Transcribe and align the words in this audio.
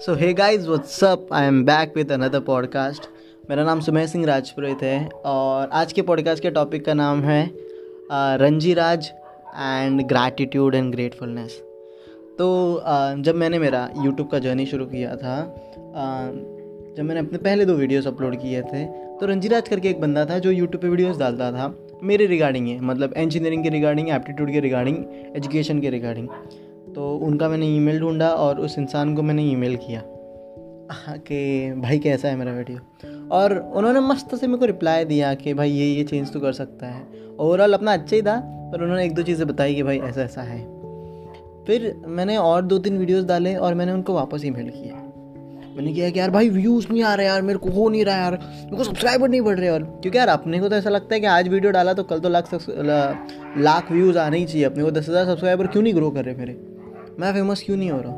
So 0.00 0.14
hey 0.14 0.34
guys 0.34 0.66
what's 0.66 1.04
up 1.04 1.28
I 1.32 1.46
am 1.46 1.64
back 1.64 1.92
with 1.96 2.12
another 2.12 2.40
podcast 2.40 3.02
मेरा 3.50 3.64
नाम 3.64 3.80
सुमेर 3.80 4.06
सिंह 4.06 4.26
राजपुरोहित 4.26 4.82
है 4.82 5.08
और 5.24 5.68
आज 5.72 5.92
के 5.92 6.02
पॉडकास्ट 6.02 6.42
के 6.42 6.50
टॉपिक 6.50 6.84
का 6.84 6.94
नाम 6.94 7.22
है 7.22 7.50
Ranji 8.12 8.74
Raj 8.74 9.12
and 9.48 10.02
gratitude 10.02 10.74
and 10.74 10.94
gratefulness 10.94 11.62
तो 12.38 12.82
जब 13.18 13.34
मैंने 13.34 13.58
मेरा 13.58 13.90
यूट्यूब 14.04 14.28
का 14.28 14.38
जर्नी 14.38 14.66
शुरू 14.66 14.86
किया 14.86 15.16
था 15.16 15.54
जब 16.96 17.02
मैंने 17.02 17.20
अपने 17.20 17.38
पहले 17.38 17.64
दो 17.64 17.74
वीडियोस 17.74 18.06
अपलोड 18.06 18.36
किए 18.36 18.62
थे 18.62 18.84
तो 18.86 19.26
रंजी 19.26 19.48
राज 19.48 19.68
करके 19.68 19.88
एक 19.88 20.00
बंदा 20.00 20.24
था 20.24 20.38
जो 20.38 20.50
यूट्यूब 20.50 20.82
पे 20.82 20.88
वीडियोस 20.88 21.18
डालता 21.18 21.52
था, 21.52 21.78
मेरे 22.02 22.26
रिगार्डिंग 22.26 22.68
है 22.68 22.80
मतलब 22.80 23.14
इंजीनियरिंग 23.16 23.62
के 23.62 23.68
रिगार्डिंग 23.68 24.08
एप्टीट्यूड 24.08 24.52
के 24.52 24.60
रिगार्डिंग 24.60 24.96
एजुकेशन 25.36 25.80
के 25.80 25.90
रिगार्डिंग 25.90 26.28
तो 26.96 27.08
उनका 27.16 27.48
मैंने 27.48 27.66
ईमेल 27.66 27.98
ढूंढा 28.00 28.28
और 28.28 28.60
उस 28.60 28.78
इंसान 28.78 29.14
को 29.14 29.22
मैंने 29.22 29.42
ईमेल 29.44 29.76
किया। 29.76 30.02
कि 31.18 31.72
भाई 31.76 31.98
कैसा 31.98 32.28
है 32.28 32.36
मेरा 32.36 32.52
वीडियो? 32.52 32.78
और 33.30 33.58
उन्होंने 33.58 34.00
मस्त 34.00 34.34
से 34.34 34.46
मेरे 34.46 34.58
को 34.58 34.64
रिप्लाई 34.64 35.04
दिया 35.04 35.32
कि 35.34 35.54
भाई 35.54 35.70
ये 35.70 35.86
ये 35.86 36.04
चेंज 36.04 36.32
तो 36.32 36.40
कर 36.40 36.52
सकता 36.52 36.86
है। 36.86 37.02
ओवरऑल 37.38 37.72
अपना 37.72 37.92
अच्छा 37.92 38.16
ही 38.16 38.22
था, 38.22 38.36
पर 38.72 38.82
उन्होंने 38.82 39.04
एक 39.04 39.14
दो 39.14 39.22
चीज़ें 39.22 39.46
बताई 39.48 39.74
कि 39.74 39.82
भाई 39.82 39.98
ऐसा 39.98 40.22
ऐसा 40.22 40.42
है। 40.42 40.58
फिर 41.66 41.94
मैंने 42.06 42.36
और 42.36 42.62
दो 42.62 42.78
तीन 42.78 42.98
वीडियोस 42.98 43.24
डाले 43.24 43.54
और 43.56 43.74
मैंने 43.74 43.92
उनको 43.92 44.14
वापस 44.14 44.44
ईमेल 44.44 44.70
किया। 44.70 44.94
मैंने 45.76 45.92
किया 45.92 46.10
कि 46.10 46.20
यार 46.20 46.30
भाई 46.30 46.48
व्यूज़ 46.48 46.86
नहीं 46.90 47.02
आ 47.02 47.14
रहे 47.14 47.26
यार, 47.26 47.42
मेरे 47.42 47.58
को 47.58 47.70
हो 47.70 47.88
नहीं 47.88 48.04
रहा 48.04 48.16
यार, 48.16 48.38
मेरे 48.64 48.76
को 48.76 48.84
सब्सक्राइबर 48.84 49.28
नहीं 49.28 49.40
बढ़ 49.40 49.58
रहे 49.58 49.68
और। 49.68 49.82
क्योंकि 49.82 50.18
यार 50.18 50.28
अपने 50.28 50.60
को 50.60 50.68
तो 50.68 50.76
ऐसा 50.76 50.90
लगता 50.90 51.14
है 51.14 51.20
कि 51.20 51.26
आज 51.26 51.48
वीडियो 51.48 51.72
डाला 51.72 51.94
तो 51.94 52.02
कल 52.04 52.20
तो 52.20 52.28
लाख 52.28 52.54
लाख 53.58 53.92
व्यूज़ 53.92 54.18
आने 54.18 54.38
ही 54.38 54.44
चाहिए, 54.44 54.64
अपने 54.64 54.84
को 54.84 54.90
दस 54.90 55.08
हज़ार 55.08 55.24
सब्सक्राइबर 55.26 55.66
क्यों 55.66 55.82
नहीं 55.82 55.94
ग्रो 55.94 56.10
कर 56.10 56.24
रहे 56.24 56.34
मेरे? 56.34 56.75
मैं 57.20 57.32
फ़ेमस 57.32 57.62
क्यों 57.62 57.76
नहीं 57.76 57.90
हो 57.90 58.00
रहा 58.00 58.12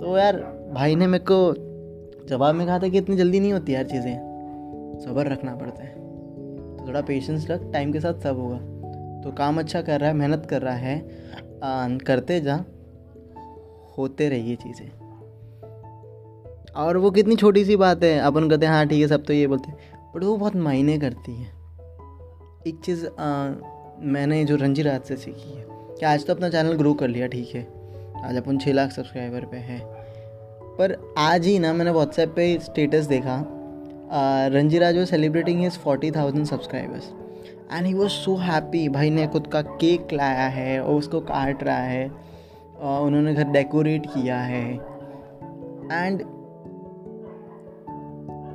तो 0.00 0.16
यार 0.18 0.36
भाई 0.74 0.94
ने 0.94 1.06
मेरे 1.06 1.24
को 1.30 2.26
जवाब 2.28 2.54
में 2.54 2.66
कहा 2.66 2.78
था 2.78 2.88
कि 2.88 2.98
इतनी 2.98 3.16
जल्दी 3.16 3.40
नहीं 3.40 3.52
होती 3.52 3.74
यार 3.74 3.84
चीज़ें। 3.84 5.00
सब्र 5.04 5.26
रखना 5.26 5.54
पड़ता 5.56 5.82
है। 5.82 5.94
तो 6.76 6.84
थोड़ा 6.88 7.00
पेशेंस 7.00 7.46
रख 7.50 7.72
टाइम 7.72 7.92
के 7.92 8.00
साथ 8.00 8.20
सब 8.20 8.38
होगा। 8.38 8.58
तो 9.22 9.32
काम 9.32 9.58
अच्छा 9.58 9.82
कर 9.82 10.00
रहा 10.00 10.10
है 10.10 10.16
मेहनत 10.16 10.46
कर 10.50 10.62
रहा 10.62 10.74
है 10.74 10.98
आ, 11.62 11.88
करते 12.06 12.40
जा 12.40 12.64
होते 13.98 14.28
रहिए 14.28 14.56
चीज़ें। 14.56 14.88
और 16.76 16.96
वो 16.96 17.10
कितनी 17.10 17.36
छोटी 17.36 17.64
सी 17.64 17.76
बात 17.76 18.04
है 18.04 18.18
अपन 18.18 18.48
कहते 18.50 18.66
हैं 18.66 18.72
हाँ 18.72 18.86
ठीक 18.86 19.00
है 19.02 19.08
सब 19.08 19.24
तो 19.24 19.32
ये 19.32 19.46
बोलते 19.46 19.70
हैं। 19.70 19.78
बट 20.14 20.24
वो 20.24 20.36
बहुत 20.36 20.56
मायने 20.56 20.98
करती 20.98 21.34
है। 21.34 21.46
एक 22.66 22.80
चीज़ 22.84 23.06
मैंने 24.06 24.44
जो 24.44 24.56
रंजी 24.56 24.82
रात 24.82 25.04
से 25.04 25.16
सीखी 25.16 25.56
है 25.56 25.64
कि 25.70 26.06
आज 26.06 26.26
तो 26.26 26.34
अपना 26.34 26.48
चैनल 26.48 26.72
ग्रो 26.72 26.94
कर 26.94 27.08
लिया 27.08 27.26
ठीक 27.26 27.54
है। 27.54 27.73
आज 28.24 28.36
अपन 28.36 28.58
छः 28.58 28.72
लाख 28.72 28.90
सब्सक्राइबर 28.90 29.44
पे 29.44 29.56
हैं। 29.56 29.80
पर 30.78 30.96
आज 31.18 31.46
ही 31.46 31.58
ना 31.58 31.72
मैंने 31.72 31.90
व्हाट्सएप 31.90 32.32
पे 32.36 32.58
स्टेटस 32.58 33.06
देखा। 33.06 33.36
Ranji 34.52 34.78
Raj 34.78 34.98
celebrating 35.08 35.60
his 35.60 35.78
forty 35.78 36.10
thousand 36.10 36.46
subscribers 36.46 37.10
and 37.72 37.86
he 37.86 37.92
was 37.94 38.10
so 38.10 38.36
happy 38.36 38.88
भाई 38.88 39.10
ने 39.10 39.26
खुद 39.26 39.46
का 39.46 39.62
केक 39.62 40.12
लाया 40.12 40.46
है 40.48 40.80
और 40.82 40.94
उसको 40.94 41.20
काट 41.20 41.62
रहा 41.64 41.76
है। 41.76 42.10
और 42.78 43.06
उन्होंने 43.06 43.34
घर 43.34 43.44
डेकोरेट 43.44 44.06
किया 44.06 44.38
है। 44.38 44.64
एंड 45.92 46.22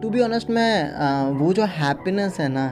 टू 0.01 0.09
बी 0.09 0.21
ऑनेस्ट 0.21 0.49
मैं 0.49 1.31
वो 1.39 1.53
जो 1.53 1.65
हैप्पीनेस 1.69 2.39
है 2.39 2.47
ना 2.49 2.67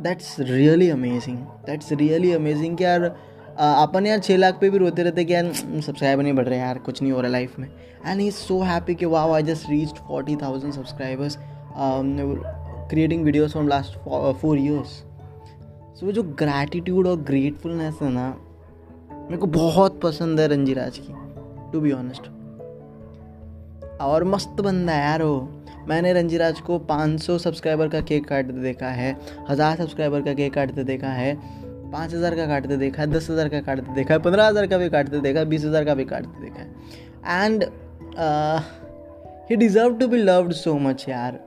that's 0.00 0.36
really 0.40 0.90
amazing 0.90 1.38
that's 1.66 1.92
really 1.92 2.32
amazing 2.32 2.76
कि 2.76 2.84
यार 2.84 3.14
अपन 3.60 4.06
यार 4.06 4.18
छः 4.18 4.36
लाख 4.36 4.58
पे 4.60 4.68
भी 4.70 4.78
रोते 4.78 5.02
रहते 5.02 5.24
कि 5.24 5.34
यार 5.34 5.52
सब्सक्राइबर 5.52 6.22
नहीं 6.22 6.32
बढ़ 6.32 6.46
रहे 6.48 6.58
यार, 6.58 6.78
कुछ 6.78 7.00
नहीं 7.02 7.12
हो 7.12 7.20
रहा 7.20 7.30
लाइफ 7.30 7.58
में। 7.58 7.68
And 8.06 8.20
he 8.20 8.30
so 8.30 8.60
happy 8.62 8.94
that 8.94 9.06
wow 9.06 9.32
I 9.32 9.42
just 9.42 9.68
reach 9.70 9.98
forty 9.98 10.36
thousand 10.36 10.72
subscribers 10.74 11.36
creating 12.90 13.24
videos 13.24 13.52
from 13.52 13.68
last 13.68 13.98
four 14.40 14.58
years 14.58 14.88
so 16.00 16.12
जो 16.12 16.22
ग्रैटिट्यूड 16.22 17.06
और 17.06 17.20
ग्रेटफुलनेस 17.22 17.98
है 18.02 18.10
ना, 18.12 18.28
मेरे 19.10 19.36
को 19.36 19.46
बहुत 19.48 20.00
पसंद 20.02 20.40
है 20.40 20.48
रंजी 20.48 20.74
राज 20.74 20.98
की 20.98 21.14
टू 21.72 21.80
बी 21.80 21.92
ऑनेस्ट 21.92 22.28
और 24.00 24.24
मस्त 24.24 24.60
बंदा 24.60 24.92
है 24.92 25.04
यार 25.04 25.22
वो। 25.22 25.48
मैंने 25.88 26.12
रंजी 26.12 26.36
राज 26.36 26.60
को 26.60 26.78
500 26.88 27.38
सब्सक्राइबर 27.38 27.88
का 27.88 28.00
केक 28.02 28.26
काटते 28.28 28.60
देखा 28.62 28.88
है, 28.88 29.16
हज़ार 29.48 29.76
सब्सक्राइबर 29.76 30.22
का 30.22 30.34
केक 30.34 30.54
काटते 30.54 30.84
देखा 30.84 31.08
है। 31.10 31.34
पाँच 31.92 32.14
हज़ार 32.14 32.34
का 32.36 32.46
काटते 32.46 32.76
देखा 32.76 33.02
है 33.02 33.10
दस 33.10 33.30
हज़ार 33.30 33.48
का 33.48 33.60
काटते 33.60 33.94
देखा 33.94 34.14
है 34.14 34.20
पंद्रह 34.22 34.46
हज़ार 34.46 34.66
का 34.66 34.78
भी 34.78 34.88
काटते 34.90 35.20
देखा 35.20 35.38
है 35.40 35.46
बीस 35.46 35.64
हज़ार 35.64 35.84
का 35.84 35.94
भी 35.94 36.04
काटते 36.06 36.42
देखा। 36.42 36.62
है 36.62 37.44
and 37.44 37.64
he 39.50 39.56
deserve 39.56 39.96
to 39.98 40.08
be 40.08 40.18
loved 40.18 40.52
so 40.54 40.74
much 40.78 41.04
यार। 41.08 41.40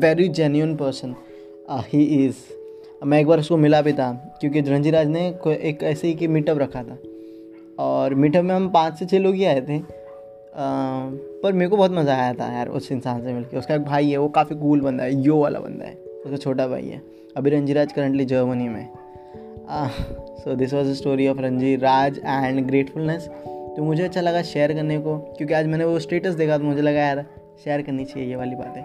Very 0.00 0.28
genuine 0.30 0.76
person 0.76 1.14
he 1.70 2.02
is 2.24 2.36
मैं 3.04 3.18
एक 3.20 3.26
बार 3.26 3.38
उसको 3.38 3.56
मिला 3.56 3.80
भी 3.82 3.92
था 3.92 4.12
क्योंकि 4.40 4.60
रंजीराज 4.62 5.08
ने 5.08 5.26
एक 5.28 5.82
ऐसे 5.82 6.08
ही 6.08 6.14
कि 6.14 6.28
मीटअप 6.28 6.58
रखा 6.58 6.82
था। 6.82 6.98
और 7.78 8.14
मीटअप 8.14 8.44
में 8.44 8.54
हम 8.54 8.68
पाँच 8.70 8.98
से 8.98 9.06
छः 9.06 9.18
लोग 9.18 9.34
ही 9.34 9.44
आए 9.44 9.60
थे। 9.60 9.78
आ, 9.78 9.82
पर 11.42 11.52
मेरे 11.52 11.68
को 11.70 11.76
बहुत 11.76 11.92
मज़ा 11.92 12.14
आया 12.14 12.32
था 12.34 12.52
यार 12.52 12.68
उस 12.70 12.90
इंसान 12.92 13.22
से 13.22 13.32
मिलकर 13.32 13.58
उसका 13.58 13.74
एक 13.74 13.84
भाई 13.84 14.10
है 14.10 14.16
वो 14.16 14.28
काफ़ी 14.30 14.56
कूल 14.56 14.80
बंदा 14.80 15.04
है 15.04 15.22
यो 15.22 15.36
वाला 15.38 15.60
बंदा 15.60 15.84
है। 15.84 16.03
उसका 16.24 16.36
छोटा 16.36 16.66
भाई 16.68 16.88
है। 16.88 17.00
अभी 17.36 17.50
रंजी 17.50 17.72
राज 17.72 17.92
करंटली 17.92 18.24
जर्मनी 18.24 18.68
में। 18.68 18.88
So 20.38 20.54
this 20.54 20.72
was 20.74 20.88
the 20.88 20.94
story 20.94 21.26
of 21.28 21.38
Ranji 21.40 21.74
Raj 21.76 22.18
and 22.18 22.66
gratefulness 22.66 23.28
तो 23.76 23.82
मुझे 23.82 24.02
अच्छा 24.02 24.20
लगा 24.20 24.42
शेयर 24.44 24.72
करने 24.74 24.98
को, 24.98 25.16
क्योंकि 25.28 25.54
आज 25.54 25.66
मैंने 25.66 25.84
वो 25.84 25.98
स्टेटस 25.98 26.34
देखा 26.34 26.58
तो 26.58 26.64
मुझे 26.64 26.82
लगा, 26.82 27.00
यार 27.00 27.24
शेयर 27.64 27.82
करनी 27.82 28.04
चाहिए 28.04 28.28
ये 28.28 28.36
वाली 28.36 28.54
बातें। 28.56 28.80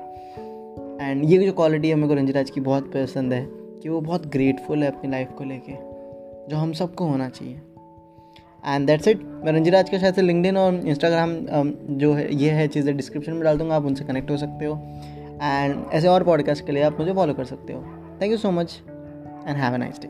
एंड 1.01 1.23
ये 1.25 1.37
जो 1.37 1.51
क्वालिटी 1.53 1.89
है 1.89 1.95
मेरे 1.95 2.07
को 2.07 2.13
रंजी 2.13 2.31
राज 2.31 2.49
की 2.49 2.61
बहुत 2.61 2.91
पसंद 2.93 3.33
है, 3.33 3.45
कि 3.83 3.89
वो 3.89 3.99
बहुत 4.01 4.25
ग्रेटफुल 4.27 4.83
है 4.83 4.91
अपनी 4.91 5.11
लाइफ 5.11 5.29
को 5.37 5.43
लेके, 5.43 5.73
जो 6.49 6.57
हम 6.57 6.73
सबको 6.73 7.05
होना 7.05 7.29
चाहिए। 7.29 7.61
एंड 8.65 8.87
दैट्स 8.87 9.07
इट 9.07 9.21
मैं 9.45 9.51
रंजी 9.53 9.69
राज 9.69 9.89
के 9.89 9.99
शायद 9.99 10.15
से 10.15 10.21
लिंकडिन 10.21 10.57
और 10.57 10.75
इंस्टाग्राम 10.75 11.35
जो 11.97 12.13
है, 12.13 12.33
ये 12.35 12.49
है 12.51 12.67
चीज़ें 12.67 12.95
डिस्क्रिप्शन 12.97 13.33
में 13.33 13.43
डाल 13.43 13.57
दूँगा, 13.57 13.75
आप 13.75 13.85
उनसे 13.85 14.05
कनेक्ट 14.05 14.31
हो 14.31 14.37
सकते 14.37 14.65
हो। 14.65 14.75
एंड 15.41 15.85
ऐसे 15.93 16.07
और 16.07 16.23
पॉडकास्ट 16.23 16.65
के 16.65 16.71
लिए 16.71 16.83
आप 16.83 16.99
मुझे 16.99 17.13
फॉलो 17.13 17.33
कर 17.33 17.45
सकते 17.45 17.73
हो. 17.73 17.81
Thank 18.21 18.31
you 18.31 18.37
so 18.37 18.51
much 18.51 18.81
and 19.47 19.57
have 19.57 19.73
a 19.73 19.77
nice 19.77 19.99
day 20.01 20.07